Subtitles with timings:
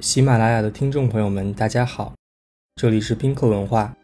[0.00, 2.12] 喜马拉雅的听众朋友们，大家好，
[2.76, 3.94] 这里是宾客文化，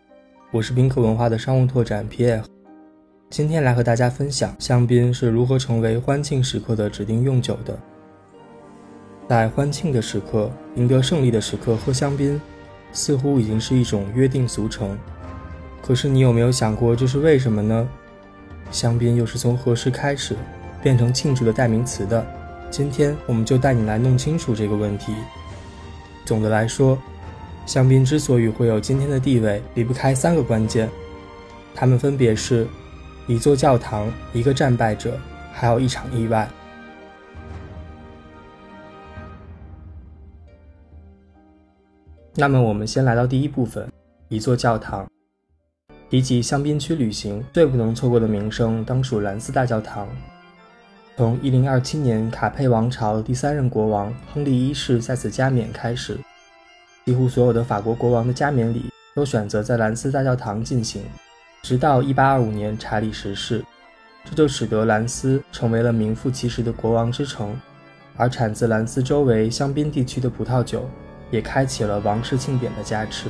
[0.51, 2.45] 我是宾客文化的商务拓展 PF
[3.29, 7.79] 今天来和大家分享香槟是如何成为欢庆时刻的指定用酒的。
[9.29, 12.41] 在欢庆的时刻、赢得胜利的时刻喝香槟，
[12.93, 14.97] 似乎已经是一种约定俗成。
[15.83, 17.89] 可是你有没有想过这是为什么呢？
[18.71, 20.37] 香槟又是从何时开始
[20.83, 22.25] 变成庆祝的代名词的？
[22.71, 25.13] 今天我们就带你来弄清楚这个问题。
[26.25, 26.97] 总的来说，
[27.65, 30.89] 香槟之所以会有今天的地位，离不开三个关键，
[31.75, 32.67] 它们分别是：
[33.27, 35.19] 一座教堂、一个战败者，
[35.53, 36.49] 还有一场意外。
[42.39, 43.91] 那么，我们先来到第一部分，
[44.29, 45.07] 一座教堂。
[46.11, 50.07] 提起香槟区旅行，最不能错过的名胜当属兰斯大教堂。
[51.17, 56.19] 从1027年卡佩王朝第三任国王亨利一世在此加冕开始，
[57.07, 61.03] 几乎所有的法国国王的加冕礼都选择在兰斯大教堂进行，
[61.63, 63.65] 直到1825年查理十世，
[64.27, 67.59] 这就使得兰斯成为了名副其实的国王之城，
[68.15, 70.87] 而产自兰斯周围香槟地区的葡萄酒
[71.31, 73.29] 也开启了王室庆典的加持。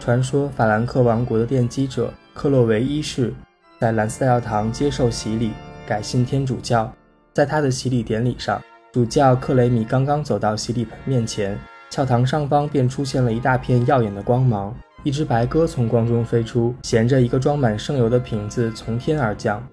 [0.00, 3.34] 传说法兰克王国的奠基者克洛维一世
[3.80, 5.52] 在兰斯大教堂接受洗礼，
[5.86, 6.90] 改信天主教。
[7.32, 8.60] 在他的洗礼典礼上，
[8.92, 11.56] 主教克雷米刚刚走到洗礼盆面前，
[11.90, 19.64] 教堂上方便出现了一大片耀眼的光芒，一只白鸽从光中飞出，衔着一个装满圣油的瓶子从天而降。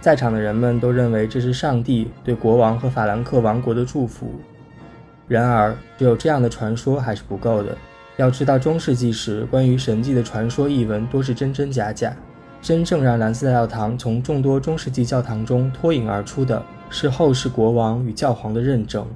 [0.00, 4.32] 在场的人们都认为这是上帝对国王和法兰克王国的祝福。
[5.30, 7.78] 然而，只有这样的传说还是不够的。
[8.16, 12.14] 要知道，中世纪时关于神迹的传说译文多是真真假假，
[12.60, 16.60] 真正让兰斯大教堂从众多中世纪教堂中脱颖而出的。
[16.92, 19.06] 是后世国王与教皇的认证。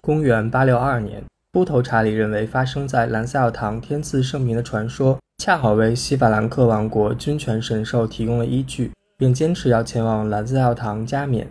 [0.00, 1.20] 公元八六二年，
[1.52, 11.48] 秃头查理认为发生在兰塞尔堂天赐圣名的传说，恰好为西法兰克王国君权神授提供了依据，并坚持要前往兰塞尔堂加冕。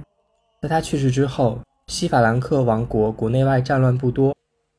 [0.61, 1.59] 在他去世之后，
[1.89, 4.31] 西法兰克王国国内外战乱不多，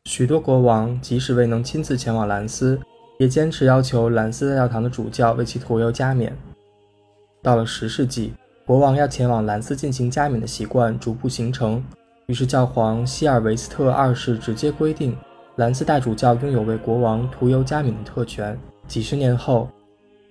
[0.05, 2.79] 许多国王即使未能亲自前往兰斯，
[3.19, 6.33] 也坚持要求兰斯大教堂的主教为其涂油加冕。
[7.43, 8.33] 到了十世纪。
[8.65, 11.83] 国王要前往兰斯进行加冕的习惯逐步形成，
[12.27, 15.17] 于是教皇希尔维斯特二世直接规定，
[15.57, 18.57] 兰斯大主教拥有为国王涂油加冕的特权。
[18.87, 19.69] 几十年后，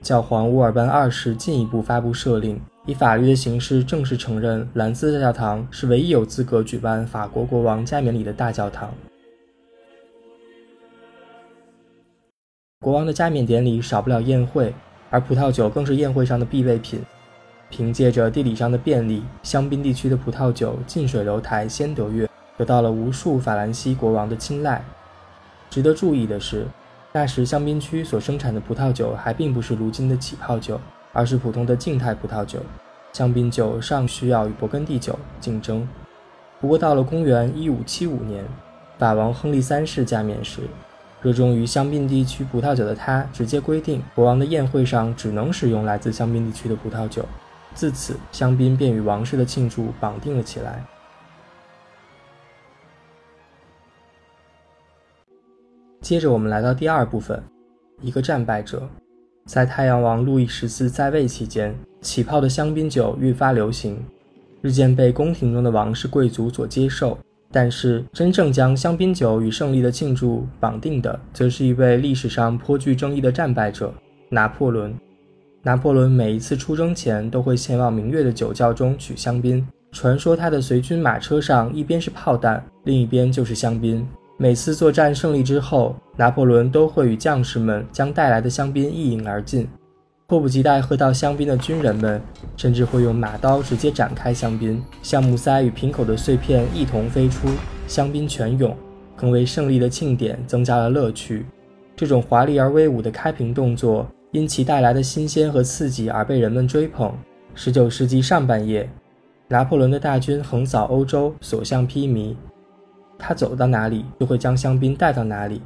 [0.01, 8.93] 教皇乌尔班二世进一步发布赦令，以法律的形式正式承认兰斯大教堂是唯一有资格举办法国国王加冕礼的大教堂。
[12.79, 14.73] 国王的加冕典礼少不了宴会，
[15.09, 17.01] 而葡萄酒更是宴会上的必备品。
[17.69, 22.27] 凭借着地理上的便利，香槟地区的葡萄酒近水楼台先得月，
[22.57, 24.81] 得到了无数法兰西国王的青睐。
[25.69, 26.65] 值得注意的是，
[27.11, 30.79] 那时香槟区所生产的葡萄酒还并不是如今的起泡酒，
[31.11, 32.59] 而是普通的静态葡萄酒。
[33.13, 35.87] 香槟酒尚需要与勃艮第酒竞争。
[36.61, 38.45] 不过，到了公元1575年，
[38.99, 40.61] 法王亨利三世加冕时，
[41.21, 47.25] 热衷于香槟地区葡萄酒的他，直接规定国王的宴会上只能使用来自香槟地区的葡萄酒。
[47.73, 50.85] 自此，香槟便与王室的庆祝绑定了起来。
[56.09, 57.39] 接着，我们来到第二部分，
[58.01, 58.81] 一个战败者。
[59.45, 61.71] 在太阳王路易十四在位期间，
[62.01, 63.95] 起泡的香槟酒愈发流行，
[64.63, 67.15] 日渐被宫廷中的王室贵族所接受。
[67.51, 73.93] 但是，真正将香槟酒与胜利的庆祝绑定的，则是一位历史上颇具争议的战败者——
[74.31, 74.91] 拿破仑。
[75.61, 79.63] 拿破仑每一次出征前都会前往明月的酒窖中取香槟。
[79.91, 84.07] 传说他的随军马车上一边是炮弹，另一边就是香槟。
[84.41, 89.67] 每次作战胜利之后，拿破仑都会与将士们将带来的香槟一饮而尽。
[90.27, 92.21] 迫不及待喝到香槟的军人们，
[92.55, 97.49] 甚至会用马刀直接展开香槟，橡木塞与瓶口的碎片一同飞出，
[97.85, 98.73] 香槟全涌，
[99.13, 101.45] 更为胜利的庆典增加了乐趣。
[101.93, 104.07] 这种华丽而威武的开瓶动作。
[104.31, 107.11] 因其带来的新鲜和刺激而被人们追捧。
[107.55, 108.87] 19世纪上半叶，
[109.47, 112.35] 拿破仑的大军横扫欧洲，所向披靡，
[113.19, 115.61] 他走到哪里就会将香槟带到哪里，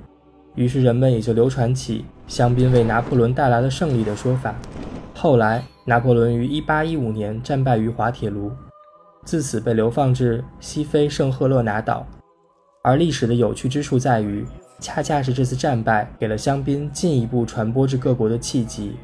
[0.55, 4.53] 于是人们也就流传起香槟为拿破仑带来了胜利的说法。
[5.13, 8.51] 后来，拿破仑于1815年战败于滑铁卢，
[9.23, 12.05] 自此被流放至西非圣赫勒拿岛。
[12.83, 14.45] 而历史的有趣之处在于。
[14.79, 18.97] 恰恰是这次战败给了香槟进一步传播至各国的契机。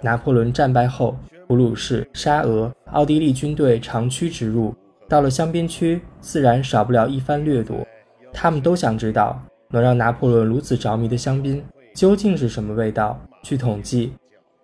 [0.00, 1.16] 拿破仑战败后，
[1.48, 4.72] 普鲁士、沙俄、奥地利军队长驱直入，
[5.08, 7.84] 到了香槟区，自然少不了一番掠夺。
[8.34, 9.40] 他们都想知道，
[9.70, 11.64] 能让拿破仑如此着迷的香槟
[11.94, 13.18] 究竟是什么味道。
[13.42, 14.12] 据统计，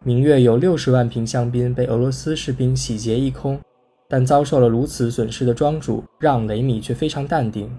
[0.04, 3.58] 明月有六十万瓶香槟被俄罗斯士兵洗劫一空。
[4.12, 7.70] 但遭受了如此损失的庄主让·雷米却非常淡定，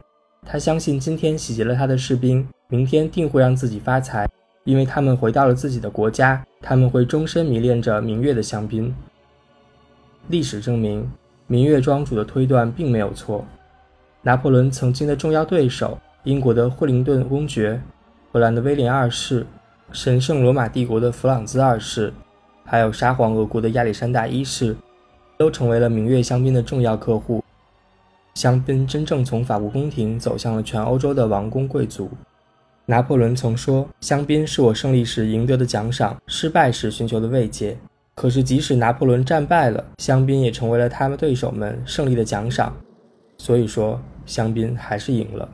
[0.45, 4.25] 他相信今天洗劫了他的士兵，明天定会让自己发财，
[4.63, 8.95] 因为他们回到了自己的国家，他们会终身迷恋着明月的香槟。
[10.29, 11.05] 历史证明，
[11.47, 13.45] 明月庄主的推断并没有错。
[14.21, 17.81] 拿破仑曾经的重要对手，英国的惠灵顿公爵、
[18.31, 19.45] 荷兰的威廉二世、
[19.91, 22.13] 神圣罗马帝国的弗朗兹二世，
[22.63, 24.75] 还有沙皇俄国的亚历山大一世。
[25.41, 27.44] 都成为了明月香槟的重要客户。
[28.35, 32.07] 香槟真正从法国宫廷走向了全欧洲的王公贵族。
[32.85, 37.75] 拿破仑曾说：“香槟是我胜利时赢得的奖赏，失败时寻求的慰藉。”
[38.13, 42.71] 可是，即使拿破仑战败了，香槟也成为了他们对手们胜利的奖赏。
[43.39, 44.00] 所以说，
[44.31, 45.50] 香槟还是赢了。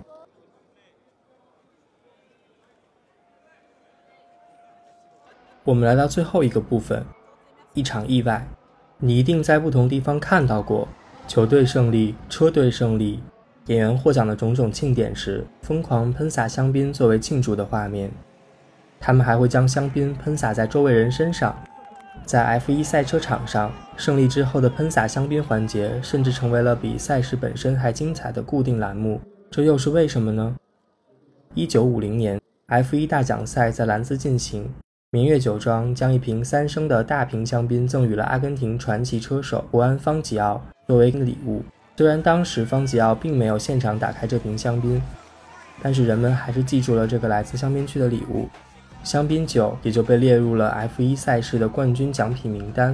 [5.63, 7.03] 我们来到最后一个部分，
[7.73, 8.47] 一场意外。
[8.99, 10.87] 你一定在不同地方看到过
[11.27, 13.19] 球队胜利、车队胜利、
[13.65, 18.11] 演员获奖的种种庆典时，疯狂喷洒香槟作为庆祝的画面。
[18.99, 21.57] 他们还会将香槟喷洒在周围人身上。
[22.25, 29.21] 在 F1 赛车场上，胜利之后的喷洒香槟环节甚至成为了比赛事本身还精彩的固定栏目。
[29.49, 30.55] 这又是为什么呢
[31.55, 34.69] ？1950年，F1 大奖赛在兰斯进行。
[35.11, 41.63] 明月酒庄将一瓶三升的大瓶香槟赠予了阿根廷传奇车手伯安·方吉奥作为礼物。
[41.95, 45.01] 虽然当时方吉奥并没有现场打开这瓶香槟，
[45.81, 48.49] 但是人们还是记住了这个来自香槟区的礼物。
[49.07, 52.93] 香槟酒也就被列入了 F1 赛事的冠军奖品名单。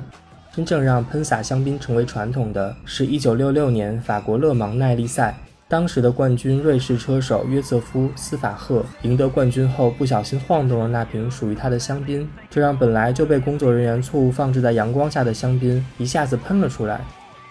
[0.53, 5.35] 真正让喷洒香槟成为传统的是一九六六年法国勒芒耐力赛。
[5.67, 17.01] 当时的冠军瑞士车手约瑟夫·斯法赫赢得冠军后，不小心晃动了那瓶属于他的香槟，这让本来就被工作人员错误放置在阳光下的香槟一下子喷了出来。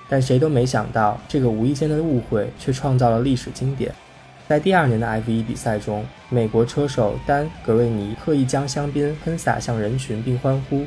[0.08, 3.92] 但谁都没想到，这个无意间的误会却创造了历史经典。
[4.48, 10.84] 在第二年的 F1 比赛中，美国车手丹·格瑞尼刻意将香槟喷洒向人群并欢呼，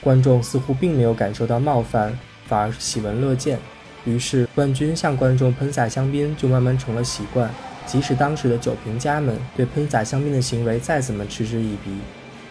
[0.00, 3.58] 观众似乎并没有感受到冒犯，反而是喜闻乐见。
[4.04, 7.50] 于是，冠军向观众喷洒香槟就慢慢成了习惯。
[7.84, 11.98] 即使当时的酒评家们对喷洒香槟的行为再怎么嗤之以鼻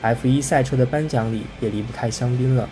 [0.04, 2.69] ，F1 赛车的颁奖礼也离不开香槟了。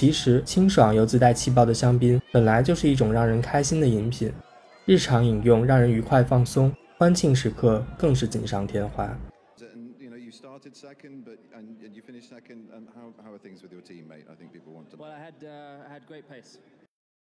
[0.00, 4.32] 其实清爽又自带气泡的香槟本来就是一种让人开心的饮品
[4.86, 9.14] 日常饮用让人愉快放松欢庆时刻更是锦上添花。